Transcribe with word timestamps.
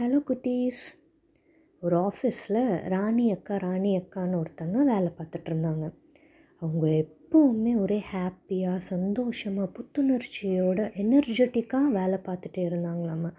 Hello 0.00 0.18
குட்டீஸ். 0.26 0.82
ஒரு 1.82 1.96
ஆஃபீஸில் 2.08 2.58
ராணி 2.88 3.24
அக்கா 3.32 3.54
ராணி 3.56 3.92
அக்கான்னு 3.98 4.36
ஒருத்தங்க 4.40 4.76
வேலை 4.90 5.08
பார்த்துட்டு 5.16 5.48
இருந்தாங்க. 5.50 5.86
அவங்க 6.62 6.84
எப்போவுமே 7.04 7.72
ஒரே 7.80 7.98
ஹாப்பியாக 8.12 8.84
சந்தோஷமாக 8.88 9.68
புத்துணர்ச்சியோட 9.76 10.78
எனர்ஜெட்டிக்காக 11.04 11.88
வேலை 11.96 12.18
பார்த்துட்டே 12.28 12.62
இருந்தாங்களாமா. 12.68 13.30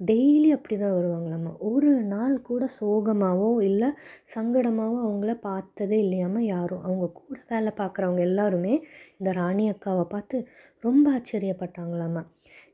டெய்லி 0.00 0.48
அப்படி 0.48 0.76
தான் 0.76 0.96
வருவாங்களாமா. 0.98 1.52
ஒரு 1.58 1.92
நாள் 2.14 2.36
கூட 2.42 2.68
சோகமாகவோ 2.80 3.50
இல்லை 3.62 3.90
சங்கடமாகவோ 4.36 4.98
அவங்கள 5.06 5.34
பார்த்ததே 5.40 5.98
இல்லையாமா 6.02 6.38
யாரும். 6.38 6.82
அவங்க 6.82 7.08
கூட 7.20 7.38
வேலை 7.48 7.72
பார்க்குறவங்க 7.76 8.24
எல்லாருமே 8.30 8.74
இந்த 9.18 9.32
ராணி 9.32 9.66
அக்காவை 9.70 10.06
பார்த்து 10.16 10.38
ரொம்ப 10.80 11.06
ஆச்சரியப்பட்டாங்களாமா. 11.18 12.24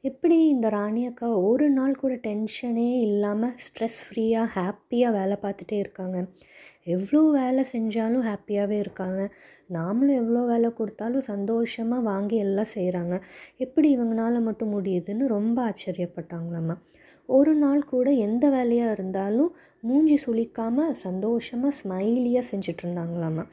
எப்படி 0.05 0.37
இந்த 0.49 0.67
ராணி 0.69 1.03
அக்கா 1.07 1.29
ஒரு 1.49 1.67
நாள் 1.71 1.95
கூட 1.95 2.15
டென்ஷனே 2.25 2.89
இல்லாமல் 3.01 3.57
ஸ்ட்ரெஸ் 3.65 4.01
ஃப்ரீயாக 4.07 4.53
ஹாப்பியாக 4.55 5.17
வேலை 5.19 5.37
பார்த்துட்டே 5.43 5.77
இருக்காங்க. 5.79 6.19
எவ்வளோ 6.87 7.21
வேலை 7.31 7.63
செஞ்சாலும் 7.73 8.27
ஹாப்பியாகவே 8.27 8.79
இருக்காங்க. 8.79 9.21
நாமளும் 9.71 10.19
எவ்வளோ 10.23 10.41
வேலை 10.45 10.71
கொடுத்தாலும் 10.73 11.27
சந்தோஷமாக 11.27 12.03
வாங்கி 12.03 12.37
எல்லாம் 12.37 12.73
செய்கிறாங்க 12.75 13.15
எப்படி 13.59 13.89
இவங்களால 13.97 14.41
மட்டும் 14.41 14.75
முடியுதுன்னு 14.75 15.27
ரொம்ப 15.27 15.59
ஆச்சரியப்பட்டாங்களாம்மா 15.71 16.77
ஒரு 17.29 17.53
நாள் 17.55 17.83
கூட 17.85 18.09
எந்த 18.21 18.45
வேலையாக 18.51 18.93
இருந்தாலும் 18.93 19.53
மூஞ்சி 19.81 20.17
சுளிக்காமல் 20.25 20.97
சந்தோஷமாக 21.03 21.77
ஸ்மைலியாக 21.81 22.45
செஞ்சுட்டு 22.51 22.83
இருந்தாங்களாம்மா 22.85 23.45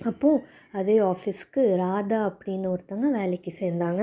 அப்போது 0.00 0.42
அதே 0.72 1.00
ஆஃபீஸ்க்கு 1.00 1.76
ராதா 1.76 2.18
அப்படின்னு 2.28 2.66
ஒருத்தவங்க 2.66 3.10
வேலைக்கு 3.10 3.52
சேர்ந்தாங்க. 3.60 4.02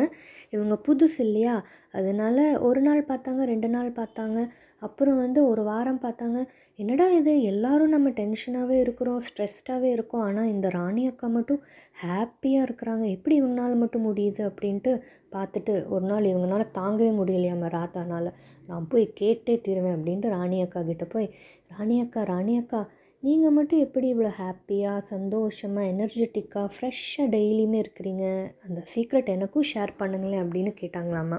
இவங்க 0.49 0.75
புதுசு 0.87 1.19
இல்லையா? 1.19 1.63
அதனால் 1.91 2.57
ஒரு 2.57 2.81
நாள் 2.81 3.07
பார்த்தாங்க 3.07 3.43
ரெண்டு 3.43 3.69
நாள் 3.69 3.91
பார்த்தாங்க. 3.91 4.47
அப்புறம் 4.79 5.17
வந்து 5.17 5.47
ஒரு 5.47 5.63
வாரம் 5.63 5.99
பார்த்தாங்க. 6.01 6.45
என்னடா 6.75 7.09
இது? 7.09 7.41
எல்லோரும் 7.41 7.89
நம்ம 7.89 8.09
டென்ஷனாகவே 8.09 8.79
இருக்கிறோம் 8.79 9.21
ஸ்ட்ரெஸ்டாகவே 9.21 9.89
இருக்கோம். 9.91 10.21
ஆனால் 10.21 10.45
இந்த 10.45 10.69
ராணி 10.69 11.07
அக்கா 11.07 11.27
மட்டும் 11.27 11.61
ஹாப்பியாக 12.03 12.65
இருக்கிறாங்க. 12.67 13.09
எப்படி 13.09 13.41
இவங்களால 13.41 13.75
மட்டும் 13.75 14.05
முடியுது 14.07 14.41
அப்படின்ட்டு 14.49 15.03
பார்த்துட்டு 15.31 15.87
ஒரு 15.87 16.05
நாள் 16.05 16.23
இவங்களால 16.23 16.65
தாங்கவே 16.73 17.11
முடியலையாம 17.21 17.69
ராதானால். 17.69 18.29
நான் 18.67 18.87
போய் 18.87 19.13
கேட்டே 19.21 19.61
தீருவேன் 19.61 19.95
அப்படின்ட்டு 19.99 20.29
ராணி 20.29 20.61
அக்கா 20.61 20.81
கிட்டே 20.81 21.05
போய் 21.05 21.33
ராணி 21.67 22.01
அக்கா 22.01 22.23
ராணி 22.23 22.57
அக்கா 22.57 22.89
நீங்கள் 23.23 23.53
மட்டும் 23.57 23.83
எப்படி 23.85 24.07
இவ்வளோ 24.13 24.29
ஹாப்பியாக 24.39 25.01
சந்தோஷமாக 25.11 25.91
எனர்ஜெட்டிக்காக 25.91 26.71
ஃப்ரெஷ்ஷாக 26.73 27.27
டெய்லியுமே 27.35 27.77
இருக்கிறீங்க? 27.83 28.25
அந்த 28.65 28.79
சீக்ரெட் 28.93 29.29
எனக்கும் 29.35 29.67
ஷேர் 29.73 29.91
பண்ணுங்களேன் 29.99 30.43
அப்படின்னு 30.45 30.71
கேட்டாங்களாமா. 30.81 31.37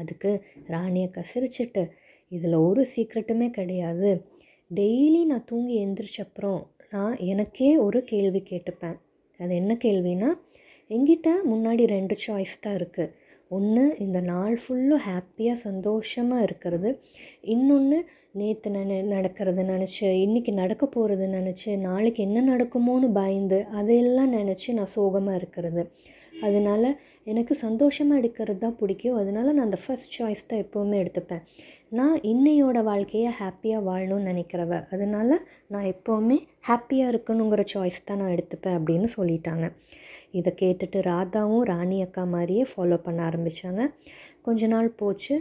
அதுக்கு 0.00 0.30
ராணியை 0.74 1.06
அக்கா 1.08 1.22
சிரிச்சிட்டு 1.32 1.84
இதில் 2.32 2.56
ஒரு 2.66 2.82
சீக்ரெட்டுமே 2.92 3.48
கிடையாது. 3.50 4.10
டெய்லி 4.70 5.22
நான் 5.24 5.44
தூங்கி 5.44 5.76
எந்திரிச்சப்புறம் 5.86 6.60
நான் 6.90 7.16
எனக்கே 7.32 7.70
ஒரு 7.86 8.02
கேள்வி 8.12 8.42
கேட்டுப்பேன். 8.50 8.98
அது 9.40 9.54
என்ன 9.54 9.72
கேள்வினா 9.86 10.30
எங்கிட்ட 10.90 11.28
முன்னாடி 11.52 11.86
ரெண்டு 11.96 12.16
சாய்ஸ் 12.26 12.62
தான் 12.66 12.76
இருக்குது 12.80 13.12
ஒன்று 13.50 13.84
இந்த 13.98 14.20
நாள் 14.20 14.54
ஃபுல்லும் 14.62 15.02
ஹாப்பியாக 15.08 15.58
சந்தோஷமாக 15.66 16.42
இருக்கிறது. 16.42 16.90
இன்னொன்று 17.54 17.98
நேற்று 18.40 18.70
நென 18.70 18.96
நடக்கிறது 19.14 19.62
நினச்சி 19.64 20.02
இன்றைக்கி 20.24 20.52
நடக்க 20.52 20.84
போகிறது 20.86 21.26
நினச்சி 21.36 21.76
நாளைக்கு 21.88 22.20
என்ன 22.22 22.38
நடக்குமோன்னு 22.52 23.08
பயந்து 23.12 23.58
அதையெல்லாம் 23.80 24.32
நினச்சி 24.32 24.68
நான் 24.72 24.94
சோகமாக 24.96 25.38
இருக்கிறது. 25.40 25.82
அதனால் 26.48 26.88
எனக்கு 27.30 27.54
சந்தோஷமாக 27.64 28.20
எடுக்கிறது 28.20 28.60
தான் 28.64 28.76
பிடிக்கும். 28.80 29.16
அதனால் 29.20 29.54
நான் 29.54 29.66
அந்த 29.68 29.78
ஃபஸ்ட் 29.84 30.14
சாய்ஸ் 30.16 30.48
தான் 30.50 30.62
எப்போவுமே 30.64 30.96
எடுத்துப்பேன். 31.02 31.42
நான் 31.98 32.16
இன்னையோட 32.30 32.78
வாழ்க்கையை 32.90 33.30
ஹாப்பியாக 33.40 33.86
வாழணும்னு 33.88 34.28
நினைக்கிறவ. 34.30 34.72
அதனால் 34.94 35.34
நான் 35.72 35.88
எப்போவுமே 35.92 36.38
ஹாப்பியாக 36.68 37.12
இருக்கணுங்கிற 37.12 37.64
சாய்ஸ் 37.74 38.06
தான் 38.08 38.20
நான் 38.22 38.34
எடுத்துப்பேன் 38.36 38.76
அப்படின்னு 38.78 39.08
சொல்லிட்டாங்க. 39.16 39.66
இதை 40.38 40.52
கேட்டுட்டு 40.62 41.00
ராதாவும் 41.10 41.64
ராணி 41.72 41.98
அக்கா 42.06 42.24
மாதிரியே 42.34 42.66
ஃபாலோ 42.72 42.98
பண்ண 43.06 43.20
ஆரம்பித்தாங்க 43.30 43.84
கொஞ்ச 44.48 44.66
நாள் 44.74 44.90
போச்சு. 45.02 45.36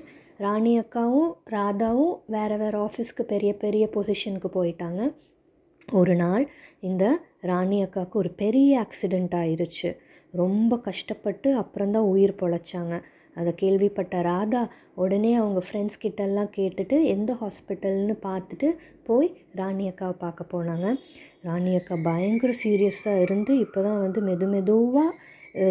ராணி 0.45 0.72
அக்காவும் 0.79 1.29
ராதாவும் 1.55 2.16
வேறு 2.35 2.55
வேறு 2.61 2.77
ஆஃபீஸ்க்கு 2.87 3.23
பெரிய 3.33 3.51
பெரிய 3.63 3.85
பொசிஷனுக்கு 3.93 4.49
போயிட்டாங்க. 4.57 5.01
ஒரு 5.99 6.13
நாள் 6.22 6.43
இந்த 6.89 7.05
ராணி 7.49 7.77
அக்காவுக்கு 7.85 8.17
ஒரு 8.22 8.31
பெரிய 8.41 8.69
ஆக்சிடெண்ட் 8.85 9.33
ஆயிடுச்சு 9.41 9.89
ரொம்ப 10.35 10.78
கஷ்டப்பட்டு 10.88 11.50
அப்புறம்தான் 11.56 12.09
உயிர் 12.13 12.40
பொழைச்சாங்க. 12.41 12.96
அதை 13.35 13.51
கேள்விப்பட்ட 13.56 14.22
ராதா 14.22 14.62
உடனே 14.96 15.31
அவங்க 15.35 15.62
ஃப்ரெண்ட்ஸ் 15.68 16.01
கிட்டெல்லாம் 16.03 16.51
கேட்டுட்டு 16.57 16.97
எந்த 17.16 17.31
ஹாஸ்பிட்டல்னு 17.41 18.16
பார்த்துட்டு 18.28 18.68
போய் 19.03 19.29
ராணி 19.53 19.85
அக்காவை 19.90 20.16
பார்க்க 20.25 20.51
போனாங்க. 20.53 20.90
ராணி 21.41 21.72
அக்கா 21.75 21.96
பயங்கர 22.03 22.51
சீரியஸாக 22.63 23.22
இருந்து 23.22 23.53
இப்போ 23.59 23.79
தான் 23.81 24.00
வந்து 24.00 24.22
மெது 24.29 24.47
மெதுவாக 24.50 25.09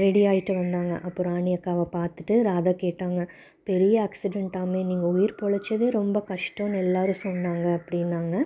ரெடி 0.03 0.23
ஆகிட்டு 0.27 0.53
வந்தாங்க. 0.55 0.95
அப்போ 1.07 1.23
ராணி 1.23 1.51
அக்காவை 1.57 1.87
பார்த்துட்டு 1.97 2.35
ராதா 2.43 2.73
கேட்டாங்க 2.85 3.21
பெரிய 3.65 3.95
ஆக்சிடெண்ட்டாமே 4.07 4.81
நீங்கள் 4.91 5.13
உயிர் 5.17 5.39
பொழைச்சதே 5.43 5.89
ரொம்ப 5.91 6.19
கஷ்டம்னு 6.33 6.81
எல்லோரும் 6.85 7.23
சொன்னாங்க 7.27 7.67
அப்படின்னாங்க. 7.79 8.37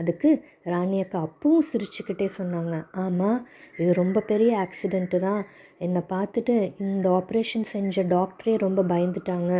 அதுக்கு 0.00 0.28
ராணி 0.72 0.98
அக்கா 1.02 1.18
அப்பவும் 1.26 1.66
சிரிச்சுக்கிட்டே 1.70 2.28
சொன்னாங்க 2.38 2.74
ஆமாம் 3.04 3.38
இது 3.76 3.90
ரொம்ப 4.02 4.18
பெரிய 4.20 4.52
ஆக்சிடெண்ட்டு 4.66 5.18
தான். 5.18 5.42
என்னை 5.86 6.02
பார்த்துட்டு 6.14 6.54
இந்த 6.78 7.06
ஆப்ரேஷன் 7.20 7.66
செஞ்ச 7.74 8.04
டாக்டரே 8.16 8.54
ரொம்ப 8.66 8.82
பயந்துட்டாங்க. 8.92 9.52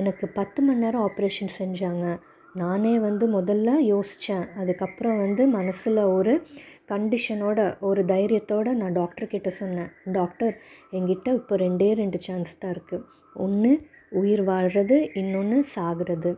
எனக்கு 0.00 0.26
பத்து 0.38 0.62
மணி 0.62 0.82
நேரம் 0.84 1.04
ஆப்ரேஷன் 1.08 1.52
செஞ்சாங்க. 1.60 2.06
நானே 2.54 2.98
வந்து 2.98 3.24
முதல்ல 3.28 3.70
யோசித்தேன் 3.92 4.46
அதுக்கப்புறம் 4.60 5.18
வந்து 5.18 5.46
மனசில் 5.46 6.02
ஒரு 6.16 6.34
கண்டிஷனோட 6.88 7.58
ஒரு 7.80 8.02
தைரியத்தோடு 8.04 8.70
நான் 8.72 8.96
டாக்டர்கிட்ட 9.00 9.48
சொன்னேன். 9.48 9.90
டாக்டர் 10.12 10.54
என்கிட்ட 10.92 11.34
இப்போ 11.34 11.56
ரெண்டே 11.56 11.88
ரெண்டு 12.02 12.18
சான்ஸ் 12.26 12.58
தான் 12.58 12.74
இருக்குது 12.74 13.06
ஒன்று 13.34 13.72
உயிர் 14.20 14.42
வாழ்கிறது 14.42 14.96
இன்னொன்று 15.14 15.58
சாகிறது. 15.76 16.30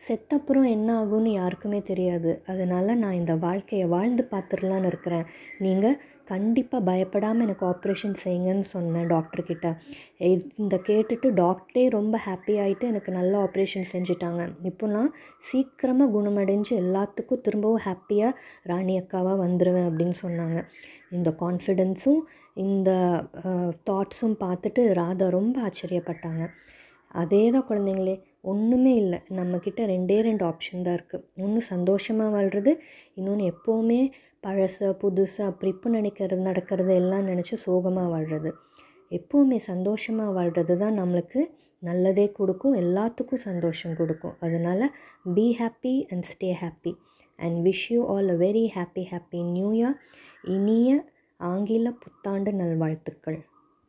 செத்தப்புறம் 0.00 0.66
என்ன 0.76 0.88
ஆகும்னு 1.00 1.30
யாருக்குமே 1.32 1.80
தெரியாது. 1.90 2.42
அதனால் 2.46 2.98
நான் 3.02 3.18
இந்த 3.20 3.34
வாழ்க்கையை 3.34 3.86
வாழ்ந்து 3.88 4.28
பார்த்துடலான்னு 4.32 4.90
இருக்கிறேன். 4.92 5.26
நீங்கள் 5.58 6.00
கண்டிப்பாக 6.32 6.86
பயப்படாமல் 6.88 7.44
எனக்கு 7.46 7.64
ஆப்ரேஷன் 7.70 8.16
செய்யுங்கன்னு 8.22 8.66
சொன்னேன் 8.74 9.08
டாக்டர்கிட்ட. 9.12 9.68
இந்த 10.62 10.76
கேட்டுட்டு 10.88 11.28
டாக்டரே 11.42 11.84
ரொம்ப 11.96 12.18
ஹாப்பி 12.26 12.54
ஆகிட்டு 12.64 12.84
எனக்கு 12.92 13.12
நல்ல 13.18 13.32
ஆப்ரேஷன் 13.46 13.90
செஞ்சுட்டாங்க. 13.92 14.42
இப்போ 14.70 14.86
நான் 14.96 15.10
சீக்கிரமாக 15.48 16.12
குணமடைஞ்சு 16.16 16.72
எல்லாத்துக்கும் 16.84 17.44
திரும்பவும் 17.48 17.84
ஹாப்பியாக 17.88 18.38
ராணி 18.72 18.96
அக்காவாக 19.02 19.38
வந்துடுவேன் 19.46 19.88
அப்படின்னு 19.90 20.18
சொன்னாங்க. 20.24 20.60
இந்த 21.16 21.30
கான்ஃபிடென்ஸும் 21.44 22.22
இந்த 22.64 22.90
தாட்ஸும் 23.88 24.36
பார்த்துட்டு 24.44 24.82
ராதா 25.00 25.26
ரொம்ப 25.38 25.56
ஆச்சரியப்பட்டாங்க. 25.68 26.44
அதே 27.22 27.42
தான் 27.54 27.68
குழந்தைங்களே 27.68 28.14
ஒன்றுமே 28.52 28.92
இல்லை. 29.02 29.18
நம்மக்கிட்ட 29.38 29.80
ரெண்டே 29.92 30.16
ரெண்டு 30.28 30.44
ஆப்ஷன் 30.50 30.84
தான் 30.86 30.96
இருக்குது 30.98 31.24
ஒன்று 31.44 31.60
சந்தோஷமாக 31.72 32.32
வாழ்கிறது 32.36 32.72
இன்னொன்று 33.18 33.44
எப்போவுமே 33.52 34.00
பழச 34.46 34.88
புதுசு 35.02 35.40
அப்படி 35.50 35.70
இப்போ 35.74 35.90
நினைக்கிறது 35.98 36.42
நடக்கிறது 36.48 36.92
எல்லாம் 37.02 37.28
நினச்சி 37.30 37.56
சோகமாக 37.64 38.08
வாழ்கிறது 38.14 38.50
எப்போவுமே 39.10 39.58
சந்தோஷமாக 39.70 40.34
வாழ்கிறது 40.38 40.74
தான் 40.82 40.98
நம்மளுக்கு 41.00 41.40
நல்லதே 41.82 42.26
கொடுக்கும் 42.38 42.76
எல்லாத்துக்கும் 42.82 43.44
சந்தோஷம் 43.48 43.96
கொடுக்கும். 44.00 44.36
அதனால் 44.44 44.84
be 45.36 45.46
happy 45.60 45.94
and 46.12 46.26
stay 46.32 46.50
happy 46.62 46.92
and 47.38 47.58
wish 47.66 47.86
you 47.94 48.00
all 48.14 48.30
a 48.36 48.38
very 48.44 48.66
happy 48.76 49.04
happy 49.12 49.40
new 49.54 49.70
year 49.78 49.96
இனிய 50.56 50.90
ஆங்கில 51.40 51.88
புத்தாண்டு 52.02 52.50
நல்வாழ்த்துக்கள். 52.60 53.38